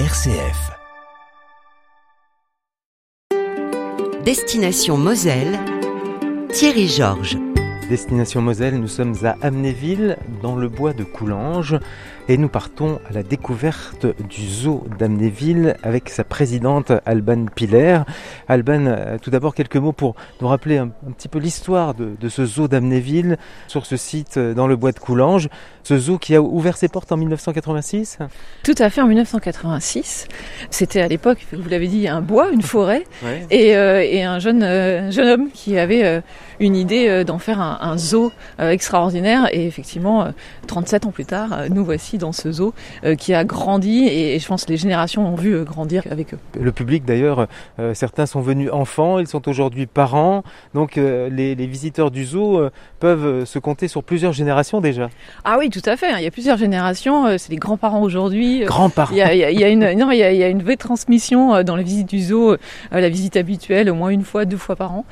[0.00, 0.72] RCF.
[4.24, 5.56] Destination Moselle,
[6.48, 7.38] Thierry Georges.
[7.88, 11.78] Destination Moselle, nous sommes à Amnéville, dans le bois de Coulanges,
[12.26, 17.98] et nous partons à la découverte du zoo d'Amnéville avec sa présidente Alban Piller.
[18.48, 22.12] Alban, euh, tout d'abord quelques mots pour nous rappeler un, un petit peu l'histoire de,
[22.18, 23.36] de ce zoo d'Amnéville
[23.68, 25.50] sur ce site euh, dans le bois de Coulanges.
[25.82, 28.18] Ce zoo qui a ouvert ses portes en 1986
[28.62, 30.26] Tout à fait, en 1986.
[30.70, 33.46] C'était à l'époque, vous l'avez dit, un bois, une forêt, Ouais.
[33.50, 36.20] et, euh, et un jeune, euh, jeune homme qui avait euh,
[36.58, 39.48] une idée d'en faire un, un zoo extraordinaire.
[39.52, 40.30] Et effectivement, euh,
[40.68, 44.46] 37 ans plus tard, nous voici dans ce zoo euh, qui a grandi, et, je
[44.46, 46.38] pense que les générations ont vu euh, grandir avec eux.
[46.60, 47.46] Le public d'ailleurs,
[47.78, 50.42] euh, certains sont venus enfants, ils sont aujourd'hui parents,
[50.74, 52.60] donc les, les visiteurs du zoo
[53.00, 55.08] peuvent se compter sur plusieurs générations déjà.
[55.44, 56.06] Ah oui, tout à fait.
[56.10, 57.38] hein, Il y a plusieurs générations.
[57.38, 58.64] C'est les grands-parents aujourd'hui.
[58.64, 59.12] Grands-parents.
[59.14, 60.38] Il y a, il y a- il y a une, non, il y a, il
[60.38, 62.56] y a une vraie transmission dans la visite du zoo,
[62.90, 65.04] la visite habituelle, au moins une fois, deux fois par an.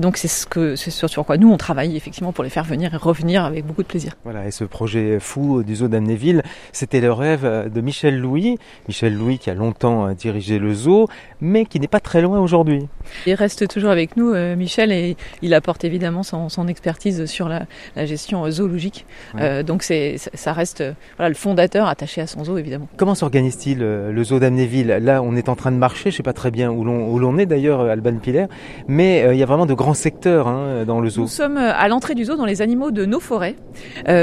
[0.00, 2.64] Donc c'est ce que, c'est sur, sur quoi nous on travaille effectivement pour les faire
[2.64, 4.12] venir et revenir avec beaucoup de plaisir.
[4.24, 6.42] Voilà, et ce projet fou du zoo d'Amnéville,
[6.72, 8.58] c'était le rêve euh, de Michel Louis.
[8.88, 11.08] Michel Louis qui a longtemps euh, dirigé le zoo,
[11.40, 12.86] mais qui n'est pas très loin aujourd'hui.
[13.26, 17.48] Il reste toujours avec nous, euh, Michel, et il apporte évidemment son, son expertise sur
[17.48, 17.62] la,
[17.96, 19.06] la gestion zoologique.
[19.34, 19.40] Ouais.
[19.42, 20.84] Euh, donc c'est, ça- reste
[21.16, 22.88] voilà, le fondateur attaché à son zoo évidemment.
[22.96, 24.86] Comment s'organise-t-il le zoo d'Amnéville?
[25.00, 27.18] Là, on est en train de marcher, je sais pas très bien où l'on où
[27.18, 28.46] l'on est d'ailleurs, Alban Piller,
[28.88, 31.22] mais euh, il y a vraiment de grands secteurs hein, dans le zoo.
[31.22, 33.56] Nous sommes à l'entrée du zoo dans les animaux de nos forêts.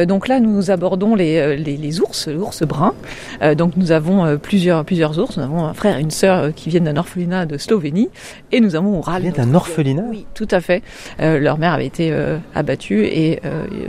[0.08, 2.94] Donc là, nous abordons les, les, les ours, l'ours brun.
[3.42, 5.38] Euh, donc nous avons euh, plusieurs, plusieurs ours.
[5.38, 8.09] Nous avons un frère et une sœur euh, qui viennent d'un orphelinat de Slovénie.
[8.52, 9.23] Et nous avons Oral.
[9.23, 10.03] Il vient d'un orphelinat?
[10.09, 10.84] Oui, tout à fait.
[11.20, 12.14] Euh, leur mère avait été
[12.56, 13.42] abattue et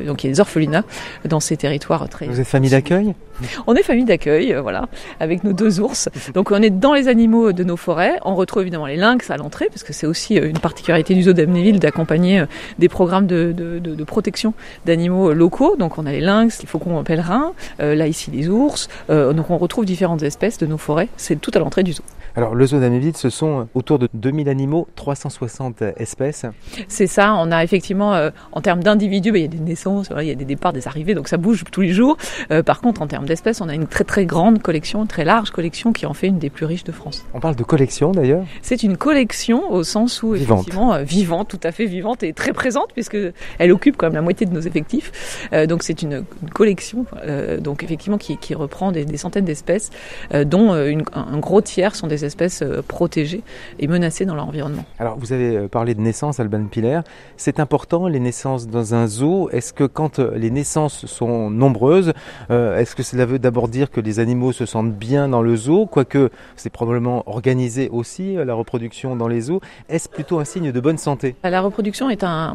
[0.07, 0.85] donc il y a des orphelinats
[1.29, 2.27] dans ces territoires très...
[2.27, 3.15] Vous êtes famille d'accueil?
[3.67, 4.87] On est famille d'accueil, euh, voilà,
[5.21, 6.09] avec nos deux ours.
[6.35, 8.19] Donc on est dans les animaux de nos forêts.
[8.25, 11.23] On retrouve évidemment les lynx à l'entrée, parce que c'est aussi euh, une particularité du
[11.23, 12.47] zoo d'Amnéville d'accompagner euh,
[12.79, 14.53] des programmes de, de, protection
[14.85, 15.77] d'animaux locaux.
[15.77, 18.89] Donc on a les lynx, les faucons pèlerins, euh, là ici les ours.
[19.09, 21.09] Donc on retrouve différentes espèces de nos forêts.
[21.17, 22.03] C'est tout à l'entrée du zoo.
[22.37, 26.47] Alors le zoo d'Amnéville, ce sont euh, autour de 2000 animaux, 360 espèces.
[26.89, 30.09] C'est ça, on a effectivement, euh, en termes d'individus, bah, il y a des naissances,
[30.19, 32.17] il y a des départs, des arrivées, donc ça bouge tous les jours.
[32.51, 35.25] Euh, par contre, en termes d'espèces, on a une très très grande collection, une très
[35.25, 37.25] large collection qui en fait une des plus riches de France.
[37.35, 38.45] On parle de collection d'ailleurs.
[38.63, 40.61] C'est une collection au sens où Vivante.
[40.61, 43.17] effectivement euh, vivante, tout à fait vivante et très présente puisque
[43.59, 45.49] elle occupe quand même la moitié de nos effectifs.
[45.53, 49.45] Euh, donc c'est une, une collection, euh, donc effectivement qui, qui reprend des, des centaines
[49.45, 49.91] d'espèces,
[50.35, 53.43] euh, dont euh, une- un gros tiers sont des espèces euh, protégées
[53.79, 54.85] et menacées dans leur environnement.
[54.99, 57.01] Alors vous avez euh, parlé de naissance, Alban Piller.
[57.37, 59.49] C'est important les naissances dans un zoo?
[59.51, 62.13] Est-ce que quand euh, les naissances sont nombreuses,
[62.51, 65.57] euh, est-ce que cela veut d'abord dire que les animaux se sentent bien dans le
[65.57, 69.61] zoo, quoique c'est probablement organisé aussi la reproduction dans les zoos?
[69.89, 71.37] Est-ce plutôt un signe de bonne santé?
[71.43, 72.55] La reproduction est, un,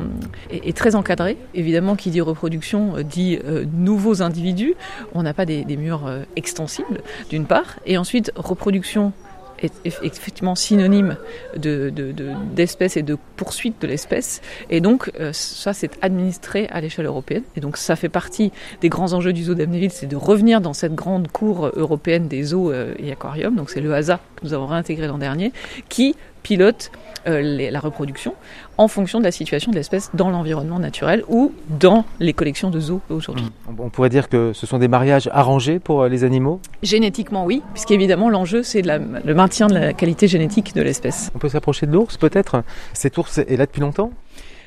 [0.51, 1.37] est, est très encadrée.
[1.53, 4.75] Évidemment, qui dit reproduction dit euh, nouveaux individus.
[5.13, 7.79] On n'a pas des, des murs euh, extensibles, d'une part.
[7.85, 9.13] Et ensuite, reproduction
[9.59, 11.17] est eff- effectivement synonyme
[11.55, 14.41] de, de, de- d'espèce et de poursuite de l'espèce.
[14.69, 17.43] Et donc, euh, ça, c'est administré à l'échelle européenne.
[17.55, 18.51] Et donc, ça fait partie
[18.81, 22.43] des grands enjeux du zoo d'Amnéville, c'est de revenir dans cette grande cour européenne des
[22.43, 23.55] zoos euh, et aquariums.
[23.55, 25.51] Donc, c'est le HASA que nous avons réintégré l'an dernier,
[25.89, 26.91] qui pilote
[27.27, 28.33] euh, la reproduction
[28.77, 32.79] en fonction de la situation de l'espèce dans l'environnement naturel ou dans les collections de
[32.79, 33.45] zoos aujourd'hui.
[33.67, 36.59] On on pourrait dire que ce sont des mariages arrangés pour euh, les animaux?
[36.83, 41.31] Génétiquement, oui, puisqu'évidemment l'enjeu c'est le maintien de la qualité génétique de l'espèce.
[41.35, 42.63] On peut s'approcher de l'ours peut-être?
[42.93, 44.11] Cet ours est là depuis longtemps?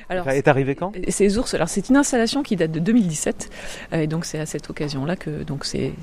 [0.09, 0.91] Alors, Est arrivé quand?
[0.95, 3.49] Et Ces ours, alors c'est une installation qui date de 2017,
[3.93, 5.93] euh, et donc c'est à cette occasion-là que donc ces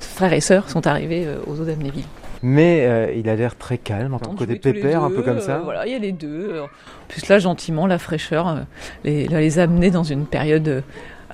[0.00, 2.06] frères et sœurs sont arrivés euh, aux eaux d'Amnéville.
[2.46, 5.08] Mais euh, il a l'air très calme, un Entendre côté jouer tous les pépère, un
[5.08, 5.60] peu comme euh, ça.
[5.64, 6.60] voilà, il y a les deux.
[6.60, 6.68] En
[7.08, 8.60] plus là, gentiment, la fraîcheur euh,
[9.02, 10.80] les, là, les amener dans une période euh,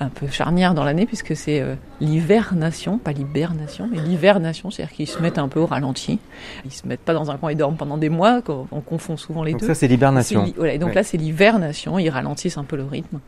[0.01, 5.07] un peu charnière dans l'année, puisque c'est euh, l'hivernation, pas l'hibernation, mais l'hivernation, c'est-à-dire qu'ils
[5.07, 6.19] se mettent un peu au ralenti.
[6.65, 9.15] Ils se mettent pas dans un coin et dorment pendant des mois, qu'on- on confond
[9.17, 9.67] souvent les Donc deux.
[9.67, 10.51] ça c'est l'hibernation.
[10.57, 10.95] voilà, donc Ouais.
[10.95, 13.19] là, c'est l'hivernation, ils ralentissent un peu le rythme.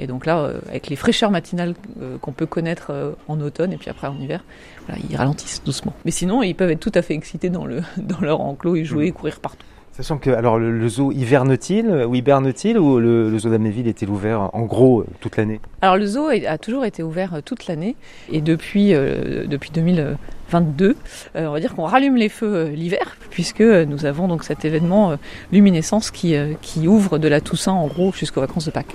[0.00, 3.76] Et donc là, euh, avec les fraîcheurs matinales euh, qu'on peut connaître en automne et
[3.76, 4.44] puis après en hiver,
[4.86, 5.92] voilà, ils ralentissent doucement.
[6.04, 8.84] Mais sinon, ils peuvent être tout à fait excités dans, le, dans leur enclos et
[8.84, 9.66] jouer et courir partout.
[9.98, 14.08] Sachant que alors le, le zoo hiverne-t-il ou hiberne-t-il ou le, le zoo d'Amnéville est-il
[14.08, 15.60] ouvert en gros euh, toute l'année?
[15.82, 17.96] Alors le zoo a toujours été ouvert euh, toute l'année.
[18.30, 20.94] Et depuis, euh, depuis 2022,
[21.34, 24.44] euh, on va dire qu'on rallume les feux euh, l'hiver puisque euh, nous avons donc
[24.44, 25.16] cet événement euh,
[25.50, 28.94] luminescence qui, euh, qui ouvre de la Toussaint en gros jusqu'aux vacances de Pâques.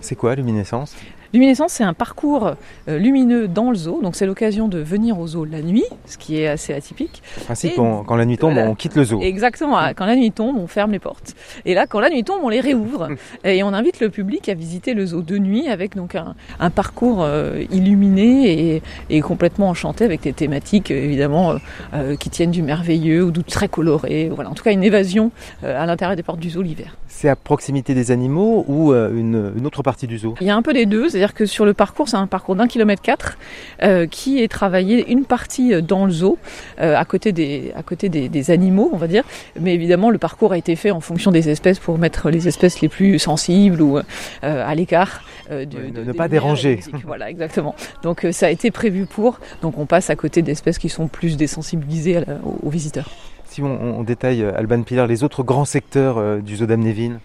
[0.00, 0.94] C'est quoi luminescence?
[1.34, 2.52] Luminescence, c'est un parcours
[2.88, 6.16] euh, lumineux dans le zoo, donc c'est l'occasion de venir au zoo la nuit, ce
[6.16, 7.24] qui est assez atypique.
[7.40, 8.70] En principe, on- quand la nuit tombe, Voilà.
[8.70, 9.20] on quitte le zoo.
[9.20, 11.34] Exactement, quand la nuit tombe, on ferme les portes.
[11.64, 13.08] Et là, quand la nuit tombe, on les réouvre.
[13.44, 16.70] Et on invite le public à visiter le zoo de nuit avec donc un, un
[16.70, 21.54] parcours euh, illuminé et, et complètement enchanté avec des thématiques euh, évidemment
[21.94, 24.30] euh, qui tiennent du merveilleux ou du très coloré.
[24.32, 25.32] Voilà, en tout cas une évasion
[25.64, 26.96] à l'intérieur des portes du zoo l'hiver.
[27.08, 30.34] C'est à proximité des animaux ou une, une autre partie du zoo?
[30.40, 32.54] Il y a un peu des deux, c'est-à-dire que sur le parcours, c'est un parcours
[32.54, 33.38] d'un kilomètre quatre
[33.82, 36.36] euh, qui est travaillé une partie euh, dans le zoo,
[36.82, 39.24] euh, à côté, des, à côté des, des animaux, on va dire.
[39.58, 42.82] Mais évidemment, le parcours a été fait en fonction des espèces pour mettre les espèces
[42.82, 44.02] les plus sensibles ou euh,
[44.42, 45.22] à l'écart.
[45.50, 46.80] de- ne- de- ne des pas déranger.
[47.06, 47.74] Voilà, exactement.
[48.02, 49.40] Donc ça a été prévu pour.
[49.62, 53.08] Donc on passe à côté d'espèces qui sont plus désensibilisées la- aux, aux visiteurs.
[53.46, 57.18] Si on, on détaille, Alban Pilar, les autres grands secteurs du zoo d'Amnéville,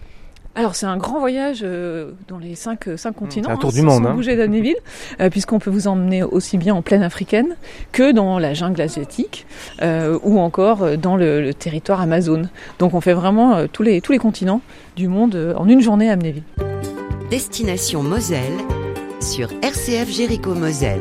[0.56, 3.48] Alors c'est un grand voyage euh, dans les cinq, euh, cinq continents.
[3.48, 4.14] c'est un tour hein, du monde, Sans hein.
[4.14, 4.76] bouger d'Amnéville,
[5.20, 7.54] euh, puisqu'on peut vous emmener aussi bien en plaine africaine
[7.92, 9.46] que dans la jungle asiatique
[9.80, 12.42] euh, ou encore dans le, le territoire Amazon.
[12.80, 14.60] Donc on fait vraiment euh, tous, les, tous les continents
[14.96, 16.42] du monde euh, en une journée à Amnéville.
[17.30, 18.42] Destination Moselle
[19.20, 21.00] sur RCF Jéricho Moselle.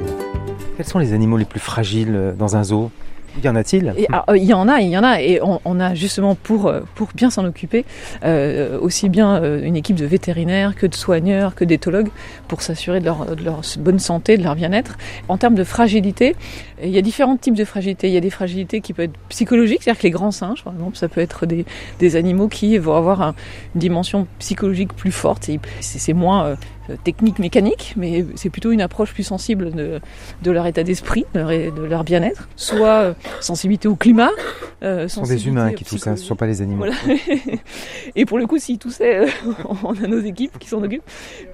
[0.78, 2.92] quels sont les animaux les plus fragiles dans un zoo?
[3.44, 3.94] Y en a-t-il?
[3.98, 6.36] Et, alors, euh, il y en a, il y en a, et on, a justement
[6.36, 7.86] pour euh, pour bien s'en occuper
[8.26, 12.10] euh, aussi bien une équipe de vétérinaires que de soigneurs, que d'éthologues
[12.48, 14.98] pour s'assurer de leur, de leur bonne santé, de leur bien-être.
[15.28, 16.36] En termes de fragilité,
[16.84, 18.08] il y a différents types de fragilité.
[18.08, 20.74] Il y a des fragilités qui peuvent être psychologiques, c'est-à-dire que les grands singes, par
[20.74, 21.66] exemple, ça peut être des,
[22.00, 23.36] des animaux qui vont avoir un-
[23.76, 25.50] une dimension psychologique plus forte.
[25.82, 26.58] C'est moins
[27.04, 30.00] technique, mécanique, mais c'est plutôt une approche plus sensible de,
[30.42, 32.50] de leur état d'esprit, de leur, de leur bien-être.
[32.56, 34.30] Soit euh, sensibilité au climat.
[34.84, 36.86] Euh, Ce sont des humains qui toussent, hein, ce ne sont pas les animaux.
[36.86, 36.96] Voilà.
[38.16, 39.28] Et pour le coup, s'ils toussaient, euh,
[39.84, 41.04] on a nos équipes qui s'en occupent.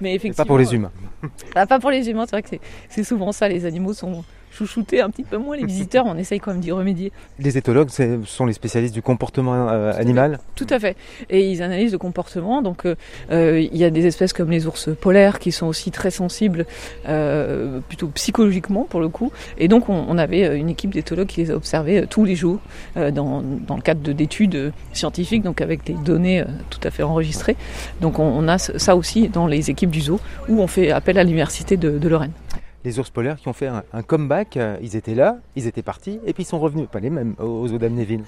[0.00, 0.92] Mais effectivement, pas pour les humains.
[1.54, 2.56] ah, pas pour les humains, c'est vrai que
[2.88, 3.48] c'est souvent ça.
[3.48, 4.24] Les animaux sont
[4.56, 5.56] chouchoutés un petit peu moins.
[5.56, 7.12] Les visiteurs, on essaye quand même d'y remédier.
[7.38, 7.88] Les éthologues,
[8.24, 10.38] sont les spécialistes du comportement euh, animal.
[10.54, 10.96] Tout à fait.
[11.30, 12.62] Et ils analysent le comportement.
[12.62, 12.94] Donc, euh,
[13.30, 16.66] euh, il y a des espèces comme les ours polaires qui sont aussi très sensibles,
[17.08, 19.30] euh, plutôt psychologiquement pour le coup.
[19.58, 22.60] Et donc, on, on avait une équipe d'éthologues qui les a observés tous les jours
[22.96, 27.02] euh, dans, dans le cadre de- d'études scientifiques, donc avec des données tout à fait
[27.02, 27.56] enregistrées.
[28.00, 31.18] Donc, on, on a ça aussi dans les équipes du zoo où on fait appel
[31.18, 32.32] à l'université de, de Lorraine.
[32.86, 36.18] Les ours polaires qui ont fait un, comeback, euh, ils étaient là, ils étaient partis,
[36.24, 38.22] et puis ils sont revenus, pas les mêmes, au au zoo d'Amnéville.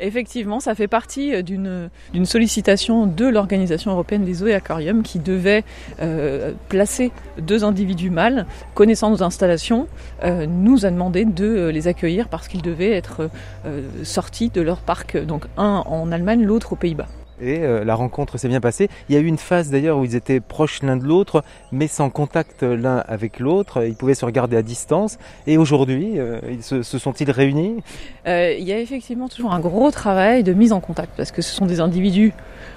[0.00, 5.18] Effectivement, ça fait partie euh, d'une sollicitation de l'Organisation européenne des zoos et aquariums qui
[5.18, 5.64] devait
[6.00, 9.86] euh, placer deux individus mâles connaissant nos installations,
[10.24, 13.30] euh, nous a demandé de euh, les accueillir parce qu'ils devaient être
[13.64, 17.08] euh, sortis de leur parc, donc un en Allemagne, l'autre aux Pays-Bas.
[17.42, 18.88] Et euh, la rencontre s'est bien passée.
[19.08, 21.42] Il y a eu une phase d'ailleurs où ils étaient proches l'un de l'autre,
[21.72, 23.84] mais sans contact l'un avec l'autre.
[23.84, 25.18] Ils pouvaient se regarder à distance.
[25.48, 27.82] Et aujourd'hui, euh, ils se, se sont-ils réunis?
[28.28, 31.42] Euh, il y a effectivement toujours un gros travail de mise en contact parce que
[31.42, 32.32] ce sont des individus,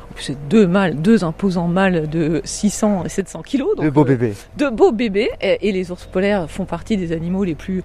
[0.09, 3.75] en plus c'est deux mâles, deux imposants mâles de 600 et 700 kilos.
[3.75, 4.33] donc, De beaux euh, bébés.
[4.57, 7.83] de beaux bébés et, et les ours polaires font partie des animaux les plus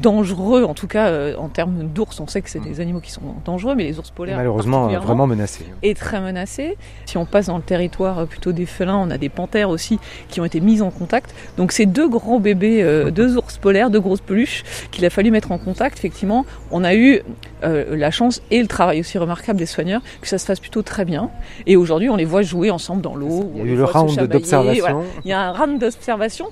[0.00, 3.10] dangereux en tout cas euh, en termes d'ours on sait que c'est des animaux qui
[3.10, 5.66] sont dangereux mais les ours polaires Malheureusement, euh, vraiment menacés.
[5.82, 9.18] est très menacés si on passe dans le territoire euh, plutôt des félins on a
[9.18, 9.98] des panthères aussi
[10.28, 13.90] qui ont été mises en contact donc ces deux grands bébés euh, deux ours polaires
[13.90, 17.20] deux grosses peluches qu'il a fallu mettre en contact effectivement on a eu
[17.64, 20.82] euh, la chance et le travail aussi remarquable des soigneurs que ça se fasse plutôt
[20.82, 21.30] très bien
[21.66, 24.18] et aujourd'hui on les voit jouer ensemble dans l'eau Il y a eu le round
[24.26, 24.84] d'observation.
[24.84, 25.06] voilà.
[25.24, 26.46] Il y a un round d'observation.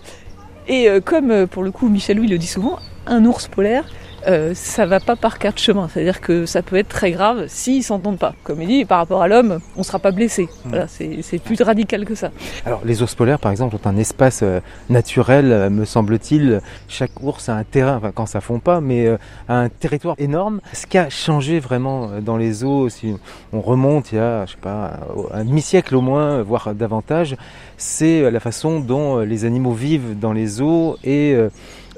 [0.68, 3.85] Et comme pour le coup Michel Louis le dit souvent, un ours polaire,
[4.26, 5.88] euh, ça va pas par quatre chemins.
[5.88, 8.35] C'est-à-dire que ça peut être très grave s'ils s'entendent pas.
[8.45, 10.49] Comme il dit, par rapport à l'homme, on sera pas blessé.
[10.64, 12.30] Voilà, c'est plus radical que ça.
[12.66, 16.61] Alors, les ours polaires, par exemple, ont un espace euh, naturel, euh, me semble-t-il.
[16.88, 19.16] Chaque ours a un terrain, enfin, quand ça fond pas, mais euh,
[19.49, 20.61] a un territoire énorme.
[20.73, 23.14] Ce qui a changé vraiment dans les zoos, si
[23.52, 25.00] on remonte il y a, je sais pas,
[25.33, 27.37] un demi-siècle au moins, voire davantage,
[27.80, 31.49] c'est euh, la façon dont euh, les animaux vivent dans les zoos et euh,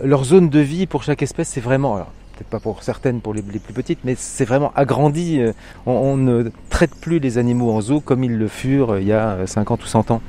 [0.03, 1.97] leur zone de vie pour chaque espèce, c'est vraiment,
[2.37, 5.41] peut-être pas pour certaines, pour les, plus petites, mais c'est vraiment agrandi.
[5.85, 9.31] On, ne traite plus les animaux en zoo comme ils le furent il y a
[9.31, 10.23] euh, 50 ou 100 ans.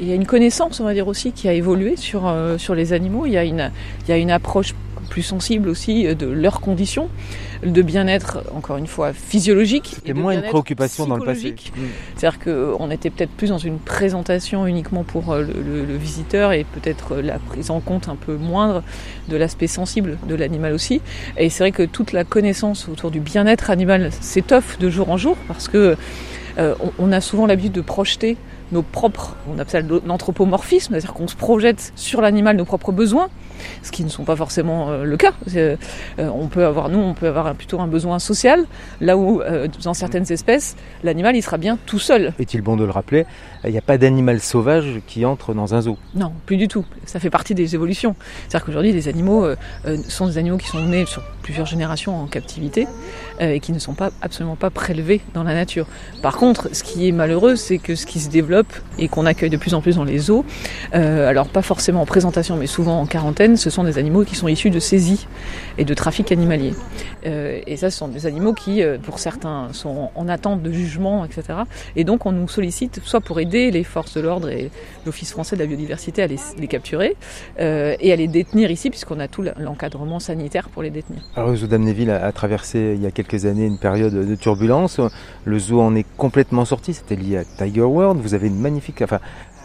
[0.00, 2.92] Il y a une connaissance, on va dire aussi, qui a évolué sur, sur les
[2.92, 3.26] animaux.
[3.26, 3.72] Il y, a une,
[4.04, 4.72] il y a une approche
[5.08, 7.08] plus sensible aussi euh, de leurs conditions,
[7.64, 9.96] de bien-être, encore une fois, physiologique.
[10.06, 11.52] De moins une préoccupation dans le passé.
[11.52, 11.72] psychologique.
[12.16, 16.52] C'est-à-dire qu'on était peut-être plus dans une présentation uniquement pour euh, le, le- le visiteur
[16.52, 18.82] et peut-être euh, la prise en compte un peu moindre
[19.28, 21.00] de l'aspect sensible de l'animal aussi.
[21.36, 25.16] Et c'est vrai que toute la connaissance autour du bien-être animal s'étoffe de jour en
[25.16, 25.96] jour parce que
[26.58, 28.36] euh, on, on a souvent l'habitude de projeter
[28.72, 33.28] nos propres, on appelle ça l'anthropomorphisme, c'est-à-dire qu'on se projette sur l'animal nos propres besoins,
[33.82, 35.32] ce qui ne sont pas forcément euh, le cas.
[35.56, 35.76] Euh,
[36.18, 38.64] on peut avoir, nous, on peut avoir plutôt un besoin social,
[39.00, 42.32] là où euh, dans certaines espèces, l'animal il sera bien tout seul.
[42.38, 43.26] Est-il bon de le rappeler
[43.64, 45.96] Il n'y a pas d'animal sauvage qui entre dans un zoo?
[46.14, 46.84] Non, plus du tout.
[47.06, 48.14] Ça fait partie des évolutions.
[48.48, 49.46] C'est-à-dire qu'aujourd'hui, les animaux
[50.08, 52.86] sont des animaux qui sont nés sur plusieurs générations en captivité
[53.40, 55.86] et qui ne sont pas absolument pas prélevés dans la nature.
[56.22, 59.50] Par contre, ce qui est malheureux, c'est que ce qui se développe et qu'on accueille
[59.50, 60.44] de plus en plus dans les zoos,
[60.92, 64.48] alors pas forcément en présentation, mais souvent en quarantaine, ce sont des animaux qui sont
[64.48, 65.26] issus de saisies
[65.76, 66.74] et de trafic animalier.
[67.26, 70.72] Euh, et ça, ce sont des animaux qui, euh, pour certains, sont en attente de
[70.72, 71.60] jugement, etc.
[71.96, 74.70] Et donc, on nous sollicite soit pour aider les forces de l'ordre et
[75.06, 77.16] l'Office français de la biodiversité à les, capturer
[77.60, 81.22] euh, et à les détenir ici, puisqu'on a tout l'encadrement sanitaire pour les détenir.
[81.36, 85.00] Alors, le zoo d'Amnéville a, traversé il y a quelques années une période de turbulence.
[85.44, 86.94] Le zoo en est complètement sorti.
[86.94, 88.20] C'était lié à Tiger World.
[88.20, 89.20] Vous avez une magnifique, enfin,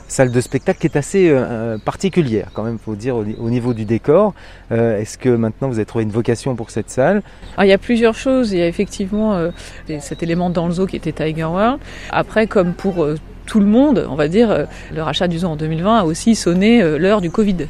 [0.07, 3.73] salle de spectacle qui est assez euh, euh, particulière quand même, faut dire, au, niveau
[3.73, 4.33] du décor.
[4.71, 7.21] Euh, est-ce que maintenant vous avez trouvé une vocation pour cette salle?
[7.57, 8.51] Ah, Il y a plusieurs choses.
[8.51, 9.49] Il y a effectivement
[9.99, 11.79] cet élément dans le zoo qui était Tiger World.
[12.11, 13.07] Après, comme pour
[13.45, 16.81] tout le monde, on va dire, le rachat du zoo en 2020 a aussi sonné
[16.97, 17.67] l'heure du Covid.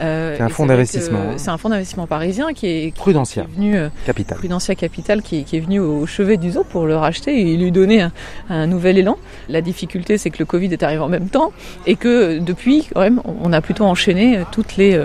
[0.00, 1.18] Euh, c'est un fonds d'investissement.
[1.18, 1.34] Hein.
[1.36, 3.76] C'est un fonds d'investissement parisien qui est Prudentia, venu,
[4.06, 4.38] Capital.
[4.38, 8.06] Prudentia Capital qui, est venu au chevet du zoo pour le racheter et lui donner
[8.48, 9.18] un, nouvel élan.
[9.48, 11.52] La difficulté, c'est que le Covid est arrivé en même temps
[11.86, 14.98] et que depuis, quand même, on a plutôt enchaîné toutes les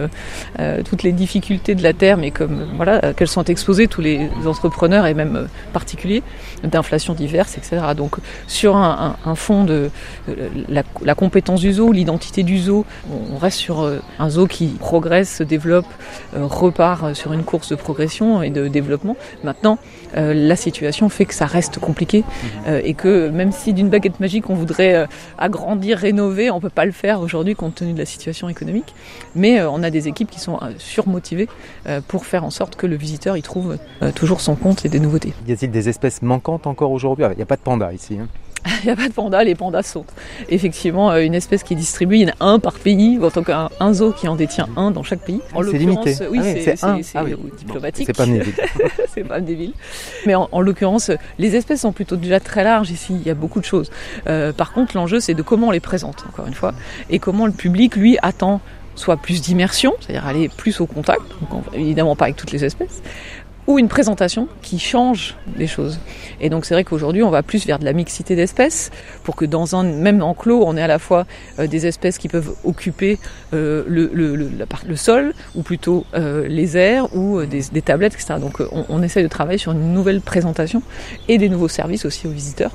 [0.86, 5.06] toutes les difficultés de la terre, mais comme voilà, qu'elles sont exposées tous les entrepreneurs
[5.06, 6.24] et même particuliers
[6.64, 7.82] d'inflation diverses, etc.
[7.96, 9.90] Donc sur un, un fonds de
[10.68, 12.86] la, compétence du zoo, l'identité du zoo.
[13.34, 15.88] On reste sur euh, un zoo qui progresse, se développe,
[16.36, 19.16] euh, repart sur une course de progression et de développement.
[19.44, 19.78] Maintenant,
[20.16, 22.24] euh, la situation fait que ça reste compliqué
[22.66, 22.82] mhm.
[22.84, 26.92] et que même si d'une baguette magique on voudrait agrandir, rénover, on peut pas le
[26.92, 28.94] faire aujourd'hui compte tenu de la situation économique.
[29.36, 31.50] Mais on a des équipes qui sont surmotivées
[32.08, 33.78] pour faire en sorte que le visiteur y trouve
[34.16, 35.34] toujours son compte et des nouveautés.
[35.48, 37.26] Y a-t-il des espèces manquantes encore aujourd'hui?
[37.32, 38.18] Il n'y a pas de panda ici.
[38.20, 38.28] Hein.
[38.84, 40.14] Il n'y a pas de panda, les pandas sautent.
[40.50, 43.30] Effectivement, euh, une espèce qui est distribuée, il y en a un par pays, en
[43.30, 45.42] tout cas un zoo qui en détient un dans chaque pays.
[45.54, 46.16] c'est limité.
[46.30, 47.26] Oui, ah c'est ah
[47.58, 48.08] diplomatique.
[48.08, 48.44] c'est pas villes.
[49.14, 49.74] c'est pas villes.
[50.26, 53.60] Mais en, l'occurrence, les espèces sont plutôt déjà très larges ici, il y a beaucoup
[53.60, 53.92] de choses.
[54.28, 56.74] Euh, par contre, l'enjeu, c'est de comment on les présente, encore une fois,
[57.10, 58.62] et comment le public, lui, attend
[58.96, 61.22] soit plus d'immersion, c'est-à-dire aller plus au contact,
[61.52, 63.02] donc évidemment pas avec toutes les espèces,
[63.68, 66.00] ou une présentation qui change les choses.
[66.40, 68.92] Et donc c'est vrai qu'aujourd'hui on va plus vers de la mixité d'espèces
[69.24, 71.26] pour que dans un même enclos on ait à la fois
[71.60, 73.20] euh, des espèces qui peuvent occuper
[73.54, 74.50] euh, le, le, le,
[74.88, 78.36] le, sol ou plutôt euh, les airs ou des, des, tablettes, etc.
[78.40, 80.82] Donc on, on, essaie de travailler sur une nouvelle présentation
[81.28, 82.72] et des nouveaux services aussi aux visiteurs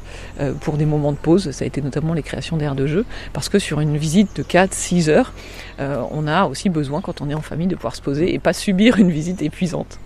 [0.61, 1.51] pour des moments de pause.
[1.51, 4.43] Ça a été notamment les créations d'aires de jeu parce que sur une visite de
[4.43, 5.33] 4-6 heures,
[5.79, 8.53] on a aussi besoin quand on est en famille de pouvoir se poser et pas
[8.53, 9.99] subir une visite épuisante.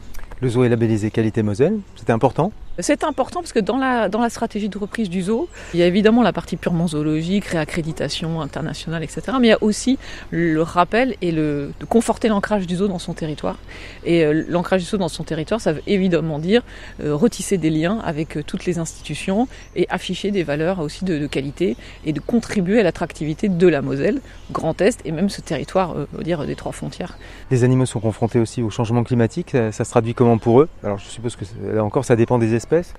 [0.42, 4.20] Le zoo est labellisé qualité Moselle, c'était important c'est important parce que dans la, dans
[4.20, 8.40] la stratégie de reprise du zoo, il y a évidemment la partie purement zoologique, réaccréditation
[8.42, 9.22] internationale, etc.
[9.40, 9.98] Mais il y a aussi
[10.30, 13.56] le rappel et le, de conforter l'ancrage du zoo dans son territoire.
[14.04, 16.62] Et euh, l'ancrage du zoo dans son territoire, ça veut évidemment dire
[17.02, 21.26] euh, retisser des liens avec euh, toutes les institutions et afficher des valeurs aussi de,
[21.26, 24.20] qualité et de contribuer à l'attractivité de la Moselle,
[24.52, 27.16] Grand Est et même ce territoire, on dire, des trois frontières.
[27.50, 29.50] Les animaux sont confrontés aussi au changement climatique.
[29.52, 30.68] Ça, ça se traduit comment pour eux?
[30.84, 32.94] Alors je suppose que là encore, ça dépend des espèces huéspedes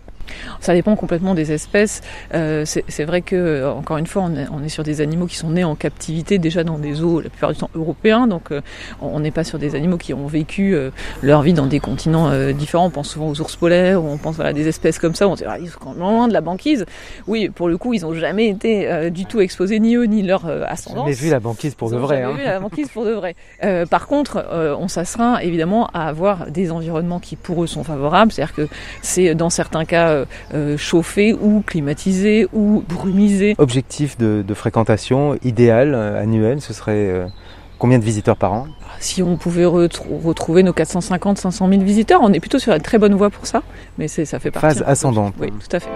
[0.59, 2.01] ça dépend complètement des espèces.
[2.33, 5.63] Euh, c'est vrai que, encore une fois, on est, sur des animaux qui sont nés
[5.63, 8.27] en captivité déjà dans des eaux la plupart du temps européens.
[8.27, 8.61] Donc, euh,
[9.01, 10.89] on n'est pas sur des animaux qui ont vécu euh,
[11.21, 12.87] leur vie dans des continents différents.
[12.87, 15.27] On pense souvent aux ours polaires, ou on pense à des espèces comme ça.
[15.27, 16.85] On se dit, ah, ils sont loin de la banquise.
[17.27, 20.45] Oui, pour le coup, ils n'ont jamais été du tout exposés, ni eux, ni leur
[20.67, 21.05] ascendance.
[21.05, 22.21] Jamais vu la banquise pour de vrai.
[22.21, 22.37] Jamais hein.
[22.37, 23.35] vu la banquise pour de vrai.
[23.89, 24.45] par contre,
[24.79, 28.31] on s'astreint évidemment à avoir des environnements qui pour eux sont favorables.
[28.31, 28.67] C'est-à-dire que
[29.01, 33.55] c'est dans certains cas euh, euh, chauffé ou climatisé ou brumisé.
[33.57, 37.27] Objectif de, fréquentation idéal euh, annuel, ce serait
[37.77, 38.67] combien de visiteurs par an?
[38.99, 42.97] Si on pouvait retrouver nos 450, 500 000 visiteurs, on est plutôt sur une très
[42.97, 43.61] bonne voie pour ça.
[43.97, 44.79] Mais ça fait partie.
[44.79, 45.35] Phase ascendante.
[45.39, 45.89] Oui, tout à fait.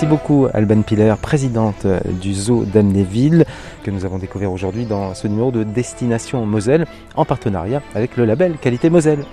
[0.00, 1.86] Merci beaucoup Alban Piller, présidente
[2.22, 3.44] du zoo d'Amnéville,
[3.82, 8.24] que nous avons découvert aujourd'hui dans ce numéro de Destination Moselle, en partenariat avec le
[8.24, 9.26] label Qualité Moselle.